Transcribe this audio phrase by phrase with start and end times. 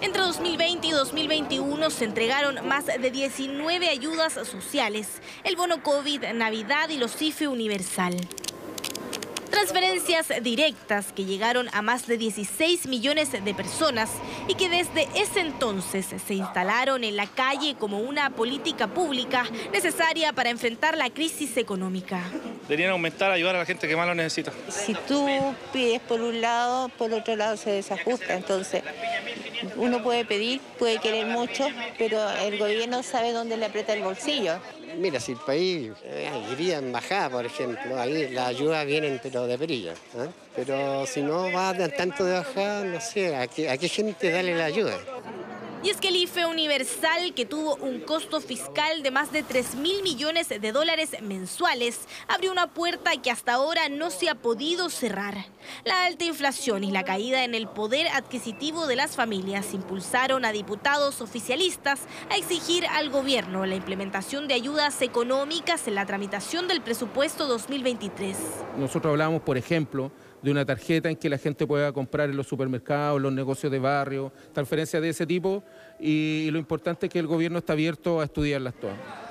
[0.00, 6.88] Entre 2020 y 2021 se entregaron más de 19 ayudas sociales, el bono COVID Navidad
[6.90, 8.16] y los IFE Universal.
[9.50, 14.08] Transferencias directas que llegaron a más de 16 millones de personas
[14.46, 20.32] y que desde ese entonces se instalaron en la calle como una política pública necesaria
[20.32, 22.22] para enfrentar la crisis económica.
[22.68, 24.52] Deberían aumentar, ayudar a la gente que más lo necesita.
[24.68, 25.26] Si tú
[25.72, 28.34] pides por un lado, por otro lado se desajusta.
[28.34, 28.84] Entonces,
[29.76, 31.66] uno puede pedir, puede querer mucho,
[31.98, 34.54] pero el gobierno sabe dónde le aprieta el bolsillo.
[34.96, 39.46] Mira, si el país eh, iría en bajada, por ejemplo, ahí la ayuda viene pero
[39.46, 39.92] de perilla.
[39.92, 40.28] ¿eh?
[40.56, 44.56] Pero si no va tanto de bajada, no sé, ¿a qué, a qué gente darle
[44.56, 44.98] la ayuda?
[45.82, 49.76] Y es que el IFE universal, que tuvo un costo fiscal de más de 3
[49.76, 54.90] mil millones de dólares mensuales, abrió una puerta que hasta ahora no se ha podido
[54.90, 55.36] cerrar.
[55.84, 60.50] La alta inflación y la caída en el poder adquisitivo de las familias impulsaron a
[60.50, 66.80] diputados oficialistas a exigir al gobierno la implementación de ayudas económicas en la tramitación del
[66.80, 68.36] presupuesto 2023.
[68.76, 70.10] Nosotros hablamos, por ejemplo,
[70.42, 73.78] de una tarjeta en que la gente pueda comprar en los supermercados, los negocios de
[73.78, 75.62] barrio, transferencias de ese tipo
[75.98, 79.27] y lo importante es que el gobierno está abierto a estudiarlas todas.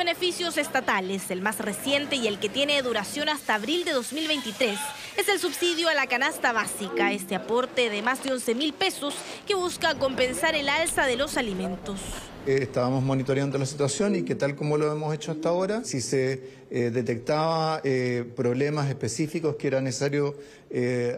[0.00, 4.78] Beneficios estatales, el más reciente y el que tiene duración hasta abril de 2023
[5.18, 9.14] es el subsidio a la canasta básica, este aporte de más de 11 mil pesos
[9.46, 12.00] que busca compensar el alza de los alimentos.
[12.46, 16.00] Eh, estábamos monitoreando la situación y que tal como lo hemos hecho hasta ahora, si
[16.00, 20.34] se eh, detectaba eh, problemas específicos que era necesario,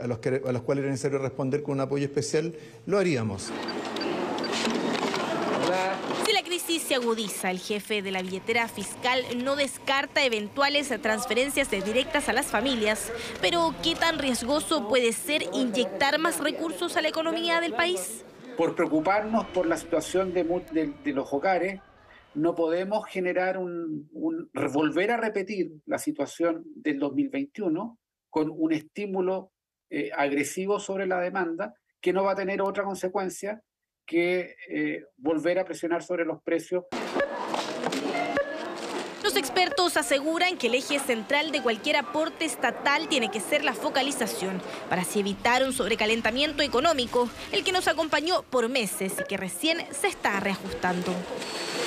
[0.02, 2.52] a, los que, a los cuales era necesario responder con un apoyo especial,
[2.86, 3.52] lo haríamos.
[6.24, 11.70] Si la crisis se agudiza, el jefe de la billetera fiscal no descarta eventuales transferencias
[11.70, 13.12] directas a las familias.
[13.40, 18.24] Pero, ¿qué tan riesgoso puede ser inyectar más recursos a la economía del país?
[18.56, 21.80] Por preocuparnos por la situación de, los hogares,
[22.34, 27.98] no podemos generar un, volver a repetir la situación del 2021
[28.30, 29.52] con un estímulo
[29.90, 33.62] eh, agresivo sobre la demanda que no va a tener otra consecuencia
[34.06, 36.84] que eh, volver a presionar sobre los precios.
[39.22, 43.72] Los expertos aseguran que el eje central de cualquier aporte estatal tiene que ser la
[43.72, 49.36] focalización, para así evitar un sobrecalentamiento económico, el que nos acompañó por meses y que
[49.36, 51.14] recién se está reajustando.